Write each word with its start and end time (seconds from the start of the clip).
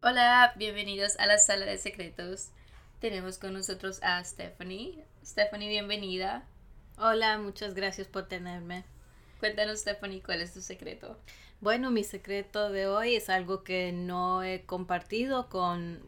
Hola, 0.00 0.54
bienvenidos 0.56 1.18
a 1.18 1.26
la 1.26 1.38
sala 1.38 1.66
de 1.66 1.76
secretos. 1.76 2.48
Tenemos 2.98 3.36
con 3.36 3.52
nosotros 3.52 4.00
a 4.02 4.24
Stephanie. 4.24 5.04
Stephanie, 5.24 5.68
bienvenida. 5.68 6.46
Hola, 6.96 7.38
muchas 7.38 7.74
gracias 7.74 8.08
por 8.08 8.26
tenerme. 8.26 8.84
Cuéntanos, 9.38 9.80
Stephanie, 9.80 10.22
cuál 10.22 10.40
es 10.40 10.54
tu 10.54 10.62
secreto. 10.62 11.18
Bueno, 11.60 11.90
mi 11.90 12.04
secreto 12.04 12.70
de 12.70 12.86
hoy 12.86 13.16
es 13.16 13.28
algo 13.28 13.62
que 13.64 13.92
no 13.92 14.42
he 14.42 14.64
compartido 14.64 15.48
con 15.48 16.02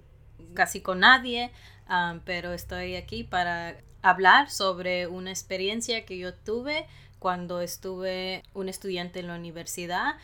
casi 0.55 0.81
con 0.81 1.01
nadie, 1.01 1.51
um, 1.89 2.21
pero 2.25 2.53
estoy 2.53 2.97
aquí 2.97 3.25
para 3.25 3.77
hablar 4.03 4.51
sobre 4.51 5.07
una 5.07 5.31
experiencia 5.31 6.05
que 6.05 6.19
yo 6.19 6.35
tuve 6.35 6.87
cuando 7.19 7.61
estuve 7.61 8.43
un 8.55 8.69
estudiante 8.69 9.21
en 9.21 9.29
la 9.29 9.35
universidad 9.35 10.15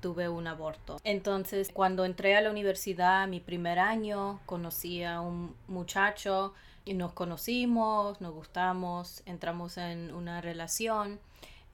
tuve 0.00 0.28
un 0.28 0.46
aborto. 0.46 0.98
Entonces, 1.04 1.70
cuando 1.72 2.04
entré 2.04 2.36
a 2.36 2.40
la 2.40 2.50
universidad, 2.50 3.26
mi 3.26 3.40
primer 3.40 3.78
año, 3.78 4.40
conocí 4.46 5.02
a 5.02 5.20
un 5.20 5.54
muchacho 5.68 6.54
y 6.84 6.94
nos 6.94 7.12
conocimos, 7.12 8.20
nos 8.20 8.32
gustamos, 8.32 9.22
entramos 9.26 9.76
en 9.76 10.14
una 10.14 10.40
relación. 10.40 11.18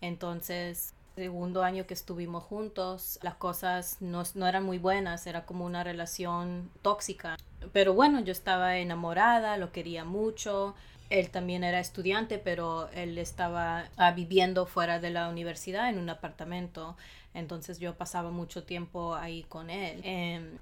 Entonces, 0.01 0.95
segundo 1.17 1.63
año 1.63 1.87
que 1.87 1.95
estuvimos 1.95 2.45
juntos, 2.45 3.19
las 3.23 3.35
cosas 3.35 3.97
no, 4.01 4.23
no, 4.35 4.47
eran 4.47 4.65
muy 4.65 4.79
buenas, 4.79 5.27
era 5.27 5.47
como 5.47 5.65
una 5.65 5.83
relación 5.83 6.71
tóxica. 6.83 7.37
Pero 7.73 7.95
bueno, 7.95 8.21
yo 8.21 8.33
estaba 8.33 8.77
enamorada, 8.77 9.57
lo 9.57 9.73
quería 9.73 10.05
mucho. 10.05 10.75
Él 11.09 11.31
también 11.31 11.65
era 11.65 11.81
estudiante, 11.81 12.39
pero 12.39 12.91
él 12.93 13.17
estaba 13.17 13.87
ah, 13.97 14.13
viviendo 14.13 14.67
fuera 14.67 15.01
de 15.01 15.11
la 15.11 15.29
universidad 15.29 15.89
en 15.89 15.99
un 15.99 16.11
apartamento. 16.11 16.97
Entonces 17.33 17.79
yo 17.79 17.95
pasaba 17.95 18.31
mucho 18.31 18.65
tiempo 18.65 19.15
ahí 19.15 19.45
con 19.45 19.71
él. 19.71 20.01
Em, 20.05 20.59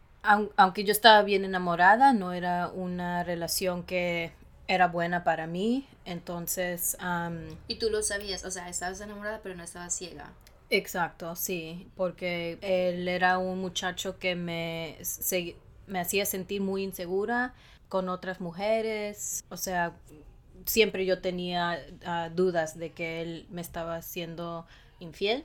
aunque 0.56 0.84
yo 0.84 0.92
estaba 0.92 1.22
bien 1.22 1.44
enamorada, 1.44 2.12
no 2.12 2.32
era 2.32 2.68
una 2.68 3.24
relación 3.24 3.82
que 3.82 4.32
era 4.68 4.86
buena 4.86 5.24
para 5.24 5.46
mí. 5.46 5.86
Entonces... 6.04 6.96
y 7.66 7.76
tú 7.76 7.90
lo 7.90 8.02
sabías, 8.02 8.44
o 8.44 8.50
sea, 8.50 8.68
estabas 8.68 9.00
enamorada 9.00 9.40
pero 9.42 9.56
no 9.56 9.64
estabas 9.64 9.96
ciega. 9.96 10.30
Exacto, 10.70 11.36
sí, 11.36 11.88
porque 11.94 12.58
él 12.62 13.06
era 13.06 13.38
un 13.38 13.60
muchacho 13.60 14.18
que 14.18 14.34
me, 14.34 14.98
me 15.86 16.00
hacía 16.00 16.26
sentir 16.26 16.62
muy 16.62 16.82
insegura 16.82 17.54
con 17.88 18.08
otras 18.08 18.40
mujeres, 18.40 19.44
o 19.50 19.56
sea, 19.56 19.94
siempre 20.66 21.04
yo 21.06 21.20
tenía 21.20 21.78
ah, 22.06 22.30
dudas 22.34 22.76
de 22.78 22.92
que 22.92 23.22
él 23.22 23.46
me 23.50 23.60
estaba 23.60 23.96
haciendo 23.96 24.66
infiel. 24.98 25.44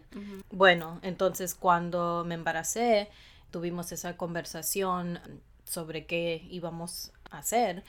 Bueno, 0.51 0.99
entonces 1.03 1.53
cuando 1.53 2.23
me 2.25 2.35
embaracé, 2.35 3.09
tuvimos 3.51 3.91
esa 3.91 4.17
conversación 4.17 5.19
sobre 5.65 6.05
qué 6.05 6.47
íbamos 6.49 7.11
a 7.29 7.39
hacer, 7.39 7.83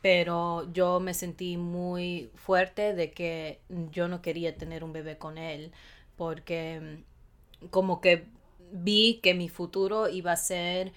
pero 0.00 0.70
yo 0.72 1.00
me 1.00 1.14
sentí 1.14 1.56
muy 1.56 2.30
fuerte 2.36 2.94
de 2.94 3.12
que 3.12 3.60
yo 3.90 4.08
no 4.08 4.22
quería 4.22 4.56
tener 4.56 4.84
un 4.84 4.92
bebé 4.92 5.18
con 5.18 5.38
él, 5.38 5.72
porque 6.18 6.98
como 7.70 8.02
que 8.02 8.26
vi 8.70 9.20
que 9.22 9.32
mi 9.32 9.48
futuro 9.48 10.10
iba 10.10 10.32
a 10.32 10.36
ser 10.36 10.92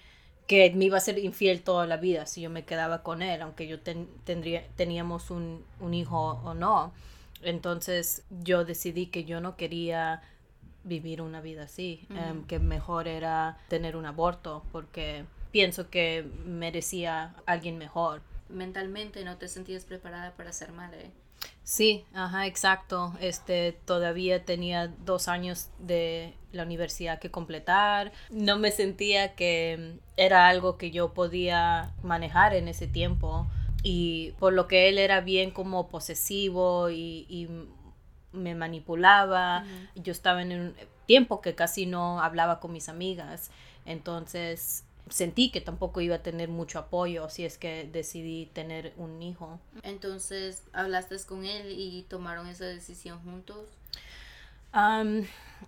que 0.46 0.70
me 0.74 0.84
iba 0.84 0.98
a 0.98 1.00
ser 1.00 1.18
infiel 1.18 1.62
toda 1.62 1.86
la 1.86 1.96
vida 1.96 2.26
si 2.26 2.42
yo 2.42 2.50
me 2.50 2.64
quedaba 2.64 3.02
con 3.02 3.22
él, 3.22 3.40
aunque 3.40 3.66
yo 3.66 3.80
tendría, 3.80 4.66
teníamos 4.76 5.30
un, 5.30 5.64
un 5.80 5.94
hijo 5.94 6.40
o 6.44 6.52
no. 6.52 6.92
Entonces 7.40 8.24
yo 8.42 8.64
decidí 8.64 9.06
que 9.06 9.24
yo 9.24 9.40
no 9.40 9.56
quería 9.56 10.20
vivir 10.84 11.22
una 11.22 11.40
vida 11.40 11.64
así, 11.64 12.06
em, 12.10 12.44
que 12.44 12.58
mejor 12.58 13.08
era 13.08 13.58
tener 13.68 13.96
un 13.96 14.04
aborto 14.04 14.64
porque 14.72 15.24
pienso 15.50 15.90
que 15.90 16.28
merecía 16.44 17.34
alguien 17.46 17.78
mejor. 17.78 18.20
Mentalmente 18.48 19.24
no 19.24 19.36
te 19.36 19.48
sentías 19.48 19.84
preparada 19.84 20.32
para 20.32 20.52
ser 20.52 20.72
madre. 20.72 21.10
Sí, 21.64 22.04
ajá, 22.12 22.46
exacto. 22.46 23.14
Este, 23.20 23.72
todavía 23.84 24.44
tenía 24.44 24.88
dos 24.88 25.28
años 25.28 25.70
de 25.78 26.34
la 26.52 26.64
universidad 26.64 27.18
que 27.18 27.30
completar. 27.30 28.12
No 28.30 28.58
me 28.58 28.70
sentía 28.70 29.34
que 29.34 29.98
era 30.16 30.48
algo 30.48 30.76
que 30.76 30.90
yo 30.90 31.14
podía 31.14 31.92
manejar 32.02 32.54
en 32.54 32.68
ese 32.68 32.86
tiempo 32.86 33.46
y 33.82 34.32
por 34.38 34.52
lo 34.52 34.68
que 34.68 34.88
él 34.88 34.98
era 34.98 35.20
bien 35.20 35.50
como 35.50 35.88
posesivo 35.88 36.90
y, 36.90 37.48
me 38.32 38.54
manipulaba. 38.54 39.62
Yo 39.94 40.10
estaba 40.10 40.40
en 40.40 40.52
un 40.52 40.74
tiempo 41.04 41.42
que 41.42 41.54
casi 41.54 41.84
no 41.84 42.22
hablaba 42.22 42.60
con 42.60 42.72
mis 42.72 42.88
amigas, 42.88 43.50
entonces 43.84 44.84
sentí 45.12 45.50
que 45.50 45.60
tampoco 45.60 46.00
iba 46.00 46.16
a 46.16 46.22
tener 46.22 46.48
mucho 46.48 46.78
apoyo 46.78 47.28
si 47.28 47.44
es 47.44 47.58
que 47.58 47.88
decidí 47.92 48.46
tener 48.46 48.92
un 48.96 49.22
hijo. 49.22 49.60
Entonces, 49.82 50.62
¿hablaste 50.72 51.16
con 51.26 51.44
él 51.44 51.74
y 51.78 52.02
tomaron 52.08 52.48
esa 52.48 52.64
decisión 52.64 53.20
juntos? 53.20 53.68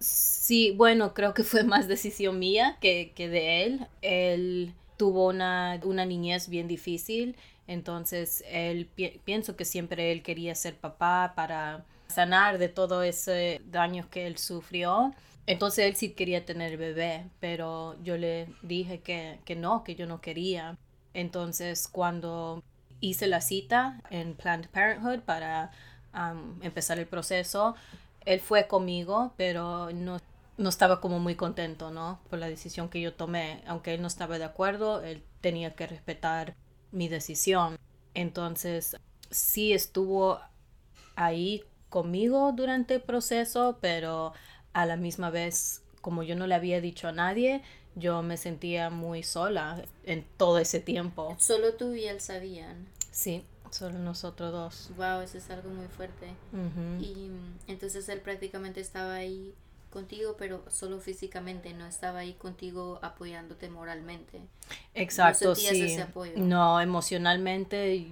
sí, 0.00 0.70
bueno, 0.72 1.12
creo 1.12 1.34
que 1.34 1.44
fue 1.44 1.62
más 1.62 1.88
decisión 1.88 2.38
mía 2.38 2.78
que, 2.80 3.12
que 3.14 3.28
de 3.28 3.64
él. 3.64 3.86
Él 4.00 4.72
tuvo 4.96 5.28
una, 5.28 5.78
una 5.84 6.06
niñez 6.06 6.48
bien 6.48 6.68
difícil 6.68 7.36
entonces, 7.66 8.44
él 8.48 8.88
pienso 9.24 9.56
que 9.56 9.64
siempre 9.64 10.12
él 10.12 10.22
quería 10.22 10.54
ser 10.54 10.76
papá 10.76 11.32
para 11.34 11.84
sanar 12.08 12.58
de 12.58 12.68
todo 12.68 13.02
ese 13.02 13.62
daño 13.70 14.08
que 14.10 14.26
él 14.26 14.36
sufrió. 14.36 15.14
Entonces 15.46 15.86
él 15.86 15.96
sí 15.96 16.10
quería 16.10 16.44
tener 16.44 16.76
bebé, 16.76 17.28
pero 17.40 17.96
yo 18.02 18.16
le 18.16 18.48
dije 18.62 19.00
que, 19.00 19.40
que 19.44 19.56
no, 19.56 19.84
que 19.84 19.94
yo 19.94 20.06
no 20.06 20.20
quería. 20.20 20.78
Entonces 21.12 21.88
cuando 21.88 22.62
hice 23.00 23.26
la 23.26 23.40
cita 23.40 24.00
en 24.10 24.34
Planned 24.34 24.68
Parenthood 24.70 25.20
para 25.20 25.70
empezar 26.62 26.98
el 26.98 27.06
proceso, 27.06 27.74
él 28.24 28.40
fue 28.40 28.66
conmigo, 28.66 29.34
pero 29.36 29.90
no, 29.92 30.18
no 30.56 30.68
estaba 30.68 31.00
como 31.00 31.18
muy 31.18 31.34
contento, 31.34 31.90
¿no? 31.90 32.20
Por 32.30 32.38
la 32.38 32.48
decisión 32.48 32.88
que 32.88 33.00
yo 33.00 33.12
tomé. 33.12 33.62
Aunque 33.66 33.94
él 33.94 34.00
no 34.00 34.08
estaba 34.08 34.38
de 34.38 34.44
acuerdo, 34.44 35.02
él 35.02 35.22
tenía 35.40 35.74
que 35.74 35.86
respetar 35.86 36.54
mi 36.92 37.08
decisión. 37.08 37.76
Entonces, 38.14 38.96
sí 39.30 39.72
estuvo 39.72 40.40
ahí 41.16 41.64
conmigo 41.90 42.52
durante 42.52 42.94
el 42.94 43.02
proceso, 43.02 43.78
pero 43.80 44.32
a 44.74 44.84
la 44.86 44.96
misma 44.96 45.30
vez, 45.30 45.82
como 46.02 46.22
yo 46.22 46.36
no 46.36 46.46
le 46.46 46.54
había 46.54 46.80
dicho 46.80 47.08
a 47.08 47.12
nadie, 47.12 47.62
yo 47.94 48.22
me 48.22 48.36
sentía 48.36 48.90
muy 48.90 49.22
sola 49.22 49.82
en 50.04 50.24
todo 50.36 50.58
ese 50.58 50.80
tiempo. 50.80 51.36
Solo 51.38 51.74
tú 51.74 51.94
y 51.94 52.04
él 52.04 52.20
sabían. 52.20 52.86
Sí, 53.10 53.44
solo 53.70 53.98
nosotros 53.98 54.52
dos. 54.52 54.90
Wow, 54.96 55.20
eso 55.20 55.38
es 55.38 55.48
algo 55.50 55.70
muy 55.70 55.86
fuerte. 55.86 56.26
Y 57.00 57.30
entonces 57.68 58.08
él 58.08 58.20
prácticamente 58.20 58.80
estaba 58.80 59.14
ahí 59.14 59.54
contigo, 59.90 60.34
pero 60.36 60.64
solo 60.70 60.98
físicamente, 60.98 61.72
no 61.72 61.86
estaba 61.86 62.18
ahí 62.18 62.32
contigo 62.32 62.98
apoyándote 63.00 63.70
moralmente. 63.70 64.40
Exacto, 64.92 65.50
no 65.50 65.54
sí. 65.54 65.82
Ese 65.82 66.02
apoyo. 66.02 66.32
No, 66.36 66.80
emocionalmente 66.80 68.08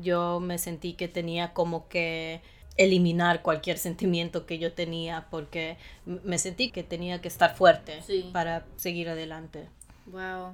yo 0.00 0.40
me 0.40 0.56
sentí 0.56 0.94
que 0.94 1.06
tenía 1.08 1.52
como 1.52 1.86
que 1.88 2.40
eliminar 2.76 3.42
cualquier 3.42 3.78
sentimiento 3.78 4.46
que 4.46 4.58
yo 4.58 4.72
tenía 4.72 5.26
porque 5.30 5.78
me 6.04 6.38
sentí 6.38 6.70
que 6.70 6.82
tenía 6.82 7.20
que 7.20 7.28
estar 7.28 7.56
fuerte 7.56 8.02
para 8.32 8.66
seguir 8.76 9.08
adelante. 9.08 9.68
Wow. 10.06 10.52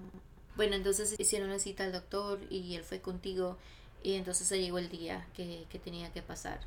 Bueno, 0.57 0.77
entonces 0.77 1.15
hicieron 1.19 1.51
la 1.51 1.59
cita 1.59 1.85
al 1.85 1.93
doctor 1.93 2.41
y 2.51 2.75
él 2.75 2.85
fue 2.85 3.01
contigo 3.01 3.57
y 4.03 4.15
entonces 4.15 4.47
se 4.47 4.61
llegó 4.61 4.79
el 4.79 4.89
día 4.89 5.27
que, 5.35 5.67
tenía 5.85 6.13
que 6.13 6.23
pasar. 6.23 6.61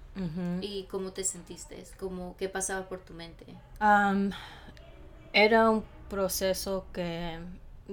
¿Y 0.62 0.84
cómo 0.84 1.12
te 1.12 1.24
sentiste? 1.24 1.84
¿Cómo, 2.00 2.36
¿Qué 2.38 2.50
pasaba 2.50 2.88
por 2.88 3.00
tu 3.00 3.14
mente? 3.14 3.46
era 5.34 5.70
un 5.70 5.84
proceso 6.10 6.86
que 6.94 7.40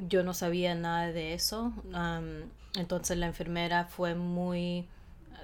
yo 0.09 0.23
no 0.23 0.33
sabía 0.33 0.75
nada 0.75 1.13
de 1.13 1.35
eso. 1.35 1.73
entonces 2.75 3.19
la 3.19 3.27
enfermera 3.27 3.85
fue 3.87 4.15
muy 4.15 4.87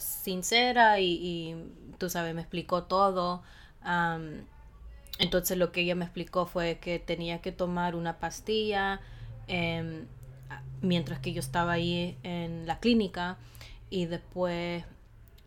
sincera 0.01 1.01
y, 1.01 1.57
tú 1.99 2.11
sabes, 2.11 2.35
me 2.35 2.41
explicó 2.41 2.85
todo. 2.85 3.43
entonces 5.19 5.57
lo 5.57 5.73
que 5.73 5.83
ella 5.83 5.95
me 5.95 6.05
explicó 6.05 6.47
fue 6.47 6.79
que 6.79 6.99
tenía 6.99 7.41
que 7.41 7.53
tomar 7.53 7.95
una 7.95 8.19
pastilla 8.19 9.01
em, 9.47 10.07
mientras 10.81 11.21
que 11.21 11.33
yo 11.33 11.41
estaba 11.41 11.73
ahí 11.73 12.19
en 12.23 12.67
la 12.67 12.79
clínica 12.81 13.39
y 13.91 14.07
después, 14.07 14.85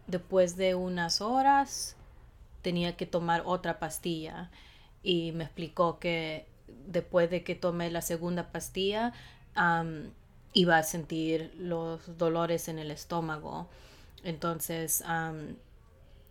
después 0.07 0.57
de 0.57 0.75
unas 0.75 1.21
horas 1.21 1.95
tenía 2.61 2.95
que 2.95 3.05
tomar 3.05 3.43
otra 3.45 3.79
pastilla 3.79 4.51
y 5.03 5.31
me 5.31 5.43
explicó 5.43 5.99
que 5.99 6.47
después 6.87 7.29
de 7.29 7.43
que 7.43 7.55
tomé 7.55 7.89
la 7.91 8.01
segunda 8.01 8.51
pastilla 8.51 9.13
iba 10.53 10.77
a 10.77 10.83
sentir 10.83 11.53
los 11.57 12.17
dolores 12.17 12.67
en 12.67 12.79
el 12.79 12.91
estómago. 12.91 13.67
Entonces 14.23 15.03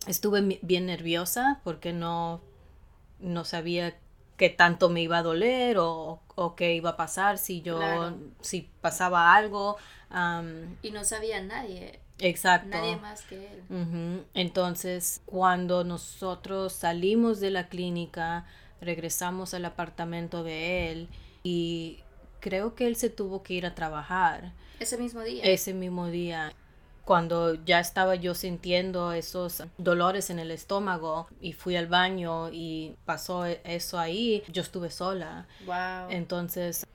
estuve 0.06 0.58
bien 0.62 0.86
nerviosa 0.86 1.60
porque 1.64 1.92
no, 1.92 2.40
no 3.18 3.44
sabía 3.44 3.96
qué 4.36 4.48
tanto 4.48 4.88
me 4.88 5.02
iba 5.02 5.18
a 5.18 5.22
doler 5.22 5.76
o, 5.78 6.20
o 6.34 6.56
qué 6.56 6.74
iba 6.74 6.90
a 6.90 6.96
pasar 6.96 7.36
si 7.36 7.60
yo, 7.60 7.78
si 8.40 8.70
pasaba 8.80 9.34
algo. 9.34 9.76
y 10.82 10.90
no 10.90 11.04
sabía 11.04 11.42
nadie. 11.42 12.00
Exacto. 12.18 12.68
Nadie 12.68 12.96
más 12.96 13.22
que 13.22 13.48
él. 13.52 14.24
Entonces, 14.34 15.22
cuando 15.26 15.84
nosotros 15.84 16.72
salimos 16.72 17.40
de 17.40 17.50
la 17.50 17.68
clínica, 17.68 18.46
regresamos 18.80 19.54
al 19.54 19.64
apartamento 19.64 20.42
de 20.42 20.90
él 20.90 21.08
y 21.42 22.00
creo 22.40 22.74
que 22.74 22.86
él 22.86 22.96
se 22.96 23.10
tuvo 23.10 23.42
que 23.42 23.54
ir 23.54 23.66
a 23.66 23.74
trabajar. 23.74 24.52
Ese 24.78 24.96
mismo 24.96 25.20
día. 25.20 25.44
Ese 25.44 25.74
mismo 25.74 26.06
día. 26.06 26.52
Cuando 27.04 27.54
ya 27.64 27.80
estaba 27.80 28.14
yo 28.14 28.34
sintiendo 28.34 29.12
esos 29.12 29.64
dolores 29.78 30.30
en 30.30 30.38
el 30.38 30.50
estómago 30.50 31.26
y 31.40 31.52
fui 31.52 31.76
al 31.76 31.86
baño 31.86 32.50
y 32.52 32.94
pasó 33.04 33.46
eso 33.46 33.98
ahí, 33.98 34.42
yo 34.48 34.62
estuve 34.62 34.90
sola. 34.90 35.46
Wow. 35.66 36.10
Entonces 36.10 36.86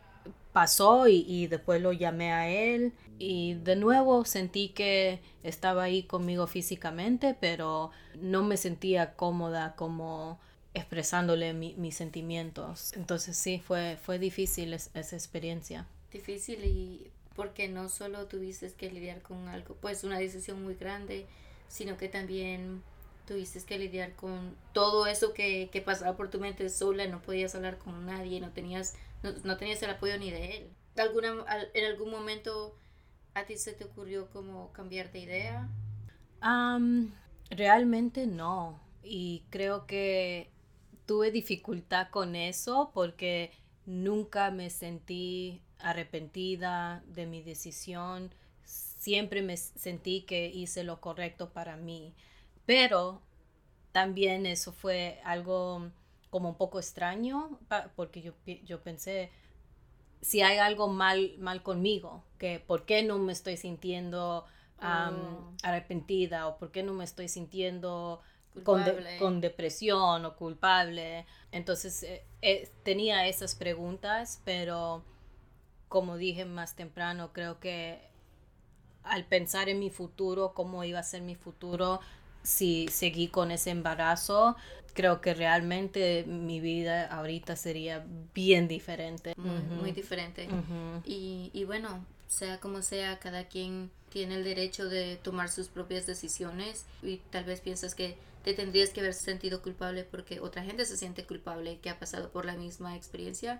pasó 0.54 1.08
y, 1.08 1.26
y 1.28 1.48
después 1.48 1.82
lo 1.82 1.92
llamé 1.92 2.32
a 2.32 2.48
él 2.48 2.94
y 3.20 3.56
de 3.56 3.76
nuevo 3.76 4.26
sentí 4.26 4.70
que 4.70 5.22
estaba 5.44 5.84
ahí 5.84 6.04
conmigo 6.04 6.48
físicamente, 6.48 7.36
pero 7.40 7.92
no 8.20 8.44
me 8.44 8.58
sentía 8.58 9.16
cómoda 9.16 9.76
como 9.76 10.40
expresándole 10.74 11.54
mis 11.54 11.96
sentimientos. 11.96 12.94
Entonces 12.94 13.38
sí, 13.38 13.62
fue, 13.66 13.98
fue 14.02 14.20
difícil 14.20 14.74
esa 14.74 15.16
experiencia. 15.16 15.88
Difícil 16.12 16.64
y 16.66 17.12
porque 17.36 17.68
no 17.68 17.90
solo 17.90 18.28
tuviste 18.28 18.72
que 18.74 18.92
lidiar 18.92 19.22
con 19.22 19.48
algo, 19.48 19.76
pues 19.76 20.04
una 20.04 20.20
decisión 20.20 20.64
muy 20.64 20.76
grande, 20.76 21.28
sino 21.68 21.98
que 21.98 22.10
también 22.10 22.82
tuviste 23.28 23.64
que 23.64 23.78
lidiar 23.78 24.14
con 24.16 24.56
todo 24.74 25.08
eso 25.08 25.34
que, 25.34 25.70
que 25.72 25.82
pasaba 25.82 26.16
por 26.16 26.30
tu 26.30 26.40
mente 26.40 26.70
sola, 26.70 27.08
no 27.08 27.22
podías 27.22 27.56
hablar 27.56 27.78
con 27.78 28.06
nadie, 28.06 28.40
no 28.40 28.52
tenías, 28.52 28.96
no, 29.44 29.58
tenías 29.58 29.82
el 29.84 29.90
apoyo 29.90 30.18
ni 30.18 30.32
de 30.32 30.58
él. 30.58 30.70
¿Alguna, 30.98 31.46
¿En 31.74 31.86
algún 31.86 32.10
momento 32.10 32.78
a 33.34 33.46
ti 33.46 33.58
se 33.58 33.74
te 33.74 33.84
ocurrió 33.84 34.30
como 34.30 34.72
cambiar 34.72 35.12
de 35.12 35.20
idea? 35.20 35.70
realmente 37.50 38.28
no. 38.28 38.80
Y 39.04 39.44
creo 39.50 39.88
que 39.88 40.52
tuve 41.06 41.32
dificultad 41.32 42.10
con 42.10 42.36
eso 42.36 42.92
porque 42.94 43.52
nunca 43.86 44.52
me 44.52 44.70
sentí 44.70 45.65
arrepentida 45.86 47.04
de 47.06 47.28
mi 47.28 47.44
decisión. 47.44 48.34
Siempre 48.64 49.44
me 49.44 49.56
sentí 49.56 50.22
que 50.22 50.48
hice 50.48 50.84
lo 50.84 51.00
correcto 51.00 51.52
para 51.52 51.78
mí. 51.78 52.16
Pero 52.66 53.22
también 53.92 54.48
eso 54.48 54.72
fue 54.72 55.22
algo 55.24 55.92
como 56.32 56.50
un 56.50 56.56
poco 56.56 56.80
extraño 56.80 57.60
porque 57.96 58.24
yo, 58.24 58.34
yo 58.66 58.82
pensé, 58.82 59.32
si 60.22 60.42
hay 60.42 60.58
algo 60.58 60.88
mal, 60.88 61.36
mal 61.38 61.62
conmigo, 61.62 62.24
que 62.40 62.60
por 62.60 62.86
qué 62.86 63.04
no 63.04 63.20
me 63.20 63.32
estoy 63.32 63.56
sintiendo 63.56 64.44
oh. 64.82 65.54
arrepentida 65.62 66.48
o 66.48 66.58
por 66.58 66.72
qué 66.72 66.82
no 66.82 66.94
me 66.94 67.04
estoy 67.04 67.28
sintiendo 67.28 68.22
con, 68.64 69.40
depresión 69.40 70.26
o 70.26 70.36
culpable. 70.36 71.28
Entonces 71.52 72.02
eh, 72.02 72.26
eh, 72.42 72.72
tenía 72.84 73.28
esas 73.28 73.54
preguntas, 73.54 74.42
pero 74.46 75.04
como 75.88 76.18
dije 76.18 76.46
más 76.46 76.76
temprano, 76.76 77.32
creo 77.34 77.60
que 77.60 78.00
al 79.04 79.26
pensar 79.26 79.70
en 79.70 79.80
mi 79.80 79.90
futuro, 79.90 80.54
cómo 80.54 80.84
iba 80.84 81.00
a 81.00 81.04
ser 81.04 81.22
mi 81.22 81.36
futuro, 81.36 82.00
si 82.44 82.88
seguí 82.90 83.28
con 83.28 83.52
ese 83.52 83.72
embarazo, 83.72 84.56
creo 84.94 85.22
que 85.22 85.34
realmente 85.34 86.26
mi 86.28 86.60
vida 86.60 87.06
ahorita 87.08 87.56
sería 87.56 88.06
bien 88.34 88.68
diferente. 88.68 89.34
Muy, 89.38 89.92
diferente. 89.92 90.48
y, 91.06 91.52
y 91.54 91.64
bueno, 91.66 92.04
sea 92.36 92.60
como 92.60 92.82
sea, 92.82 93.20
cada 93.20 93.48
quien 93.48 93.90
tiene 94.10 94.36
el 94.36 94.44
derecho 94.44 94.88
de 94.88 95.18
tomar 95.18 95.50
sus 95.50 95.68
propias 95.68 96.06
decisiones 96.06 96.86
y 97.02 97.18
tal 97.32 97.46
vez 97.46 97.62
piensas 97.62 97.96
que 97.96 98.16
te 98.44 98.54
tendrías 98.54 98.92
que 98.92 99.00
haber 99.00 99.14
sentido 99.14 99.62
culpable 99.62 100.04
porque 100.04 100.40
otra 100.40 100.64
gente 100.64 100.86
se 100.86 100.98
siente 100.98 101.26
culpable 101.26 101.80
que 101.80 101.90
ha 101.90 101.98
pasado 101.98 102.30
por 102.30 102.46
la 102.46 102.56
misma 102.56 102.96
experiencia, 102.96 103.60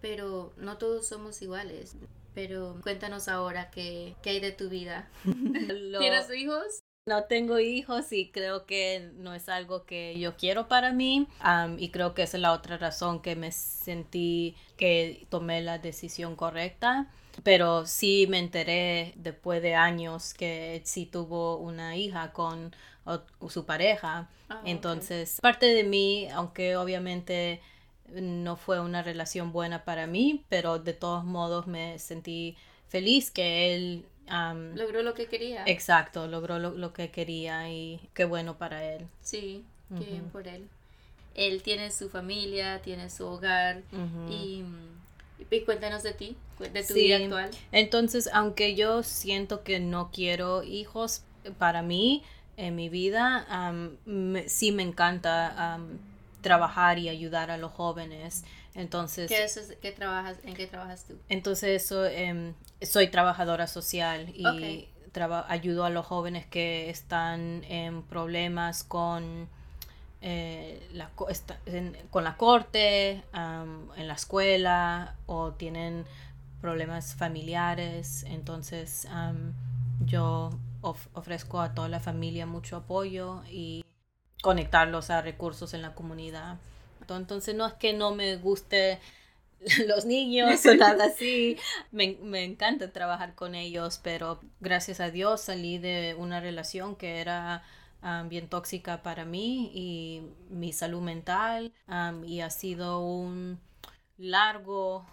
pero 0.00 0.52
no 0.56 0.76
todos 0.76 1.06
somos 1.06 1.40
iguales. 1.40 1.94
Pero 2.34 2.80
cuéntanos 2.82 3.28
ahora 3.28 3.70
qué, 3.70 4.16
qué 4.22 4.30
hay 4.30 4.40
de 4.40 4.52
tu 4.52 4.68
vida. 4.68 5.08
¿Tienes 5.24 6.34
hijos? 6.34 6.80
No 7.06 7.24
tengo 7.24 7.58
hijos 7.58 8.12
y 8.12 8.30
creo 8.30 8.66
que 8.66 9.12
no 9.14 9.34
es 9.34 9.48
algo 9.48 9.86
que 9.86 10.18
yo 10.18 10.36
quiero 10.36 10.68
para 10.68 10.92
mí 10.92 11.26
y 11.78 11.88
creo 11.90 12.12
que 12.12 12.24
esa 12.24 12.36
es 12.36 12.42
la 12.42 12.52
otra 12.52 12.76
razón 12.76 13.22
que 13.22 13.34
me 13.34 13.50
sentí 13.50 14.56
que 14.76 15.26
tomé 15.30 15.62
la 15.62 15.78
decisión 15.78 16.36
correcta. 16.36 17.10
Pero 17.42 17.86
sí 17.86 18.26
me 18.28 18.38
enteré 18.38 19.12
después 19.16 19.62
de 19.62 19.74
años 19.74 20.34
que 20.34 20.82
sí 20.84 21.06
tuvo 21.06 21.56
una 21.56 21.96
hija 21.96 22.32
con 22.32 22.74
su 23.48 23.64
pareja. 23.64 24.28
Ah, 24.48 24.62
Entonces, 24.64 25.40
parte 25.40 25.66
de 25.66 25.84
mí, 25.84 26.28
aunque 26.32 26.76
obviamente 26.76 27.60
no 28.12 28.56
fue 28.56 28.80
una 28.80 29.02
relación 29.02 29.52
buena 29.52 29.84
para 29.84 30.06
mí, 30.06 30.44
pero 30.48 30.78
de 30.78 30.94
todos 30.94 31.24
modos 31.24 31.66
me 31.66 31.98
sentí 31.98 32.56
feliz 32.88 33.30
que 33.30 33.74
él... 33.74 34.04
logró 34.74 35.02
lo 35.02 35.14
que 35.14 35.26
quería. 35.26 35.64
Exacto, 35.66 36.26
logró 36.26 36.58
lo, 36.58 36.92
que 36.92 37.10
quería 37.10 37.70
y 37.70 38.00
qué 38.14 38.24
bueno 38.24 38.56
para 38.56 38.84
él. 38.84 39.06
Sí, 39.22 39.64
qué 39.96 40.04
bien 40.04 40.28
por 40.30 40.48
él. 40.48 40.68
Él 41.34 41.62
tiene 41.62 41.90
su 41.90 42.08
familia, 42.08 42.80
tiene 42.82 43.10
su 43.10 43.26
hogar 43.26 43.82
y, 44.28 44.64
y, 45.38 45.60
cuéntanos 45.62 46.02
de 46.02 46.12
ti, 46.12 46.36
de 46.58 46.82
tu 46.84 46.94
vida 46.94 47.16
actual. 47.16 47.50
Entonces, 47.72 48.28
aunque 48.32 48.74
yo 48.74 49.02
siento 49.02 49.62
que 49.62 49.80
no 49.80 50.10
quiero 50.12 50.62
hijos, 50.62 51.22
para 51.58 51.82
mí 51.82 52.22
en 52.56 52.74
mi 52.74 52.88
vida, 52.88 53.46
sí 54.46 54.72
me 54.72 54.82
encanta 54.82 55.78
trabajar 56.40 56.98
y 56.98 57.08
ayudar 57.08 57.50
a 57.50 57.56
los 57.56 57.72
jóvenes. 57.72 58.44
Entonces, 58.74 59.28
¿Qué, 59.80 59.92
trabajas, 59.92 60.38
¿En 60.44 60.54
qué 60.54 60.66
trabajas 60.66 61.04
tú? 61.04 61.14
Entonces, 61.28 61.82
eso, 61.82 62.04
em, 62.06 62.54
soy 62.80 63.08
trabajadora 63.08 63.66
social 63.66 64.28
y 64.34 64.88
ayudo 65.48 65.84
a 65.84 65.90
los 65.90 66.06
jóvenes 66.06 66.46
que 66.46 66.90
están 66.90 67.64
en 67.64 68.02
problemas 68.02 68.84
con, 68.84 69.48
eh, 70.20 70.88
con 72.10 72.24
la 72.24 72.36
corte, 72.36 73.22
en 73.32 74.08
la 74.08 74.14
escuela 74.14 75.14
o 75.26 75.52
tienen 75.52 76.04
problemas 76.60 77.14
familiares. 77.14 78.24
Entonces, 78.24 79.08
yo 80.04 80.50
ofrezco 80.80 81.60
a 81.60 81.74
toda 81.74 81.88
la 81.88 82.00
familia 82.00 82.46
mucho 82.46 82.76
apoyo 82.76 83.42
y 83.50 83.84
conectarlos 84.42 85.10
a 85.10 85.22
recursos 85.22 85.74
en 85.74 85.82
la 85.82 85.94
comunidad. 85.94 86.58
Entonces 87.08 87.54
no 87.54 87.66
es 87.66 87.72
que 87.74 87.92
no 87.92 88.14
me 88.14 88.36
guste 88.36 88.98
los 89.86 90.04
niños 90.04 90.64
o 90.66 90.74
nada 90.74 91.06
así. 91.06 91.56
Me, 91.90 92.16
me, 92.22 92.44
encanta 92.44 92.92
trabajar 92.92 93.34
con 93.34 93.54
ellos, 93.54 94.00
pero 94.02 94.40
gracias 94.60 95.00
a 95.00 95.10
Dios 95.10 95.40
salí 95.42 95.78
de 95.78 96.14
una 96.18 96.40
relación 96.40 96.96
que 96.96 97.20
era 97.20 97.62
bien 98.28 98.48
tóxica 98.48 99.02
para 99.02 99.24
mí 99.24 99.70
y 99.74 100.22
mi 100.50 100.72
salud 100.72 101.02
mental 101.02 101.72
y 102.26 102.40
ha 102.40 102.50
sido 102.50 103.00
un 103.00 103.60
largo 104.16 105.06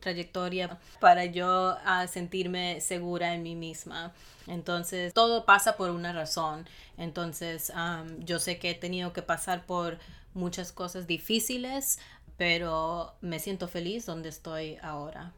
trayectoria 0.00 0.78
para 1.00 1.24
yo 1.26 1.76
sentirme 2.08 2.80
segura 2.80 3.34
en 3.34 3.42
mí 3.42 3.54
misma. 3.54 4.12
Entonces, 4.46 5.12
todo 5.14 5.44
pasa 5.44 5.76
por 5.76 5.90
una 5.90 6.12
razón. 6.12 6.66
Entonces, 6.96 7.72
yo 8.20 8.38
sé 8.38 8.58
que 8.58 8.70
he 8.70 8.74
tenido 8.74 9.12
que 9.12 9.22
pasar 9.22 9.66
por 9.66 9.98
muchas 10.34 10.72
cosas 10.72 11.06
difíciles, 11.06 11.98
pero 12.36 13.14
me 13.20 13.38
siento 13.38 13.68
feliz 13.68 14.06
donde 14.06 14.28
estoy 14.28 14.78
ahora. 14.82 15.32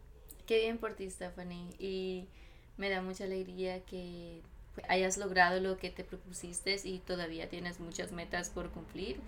Qué 0.46 0.60
bien 0.60 0.78
por 0.78 0.94
ti, 0.94 1.10
Stephanie. 1.10 1.74
Y 1.78 2.28
me 2.76 2.88
da 2.88 3.02
mucha 3.02 3.24
alegría 3.24 3.84
que 3.84 4.42
hayas 4.88 5.16
logrado 5.16 5.60
lo 5.60 5.78
que 5.78 5.90
te 5.90 6.04
propusiste 6.04 6.76
y 6.84 6.98
todavía 6.98 7.48
tienes 7.48 7.80
muchas 7.80 8.12
metas 8.12 8.50
por 8.50 8.70
cumplir. 8.70 9.20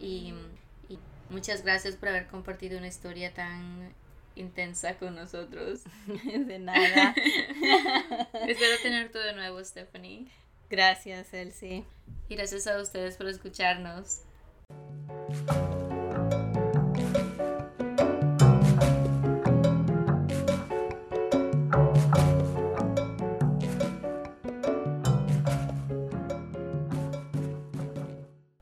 Y, 0.00 0.34
y 0.88 0.98
muchas 1.28 1.62
gracias 1.62 1.96
por 1.96 2.08
haber 2.08 2.26
compartido 2.26 2.78
una 2.78 2.88
historia 2.88 3.32
tan 3.32 3.94
intensa 4.34 4.96
con 4.98 5.14
nosotros. 5.14 5.80
De 6.24 6.58
nada. 6.58 7.14
Espero 8.46 8.76
tenerte 8.82 9.18
de 9.18 9.34
nuevo, 9.34 9.62
Stephanie. 9.64 10.26
Gracias, 10.68 11.32
Elsie. 11.34 11.84
Y 12.28 12.36
gracias 12.36 12.66
a 12.66 12.80
ustedes 12.80 13.16
por 13.16 13.26
escucharnos. 13.28 14.22